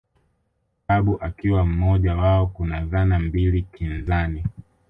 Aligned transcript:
Babu 0.87 1.17
akiwa 1.21 1.65
mmoja 1.65 2.15
wao 2.15 2.47
Kuna 2.47 2.85
dhana 2.85 3.19
mbili 3.19 3.61
kinzani 3.61 4.45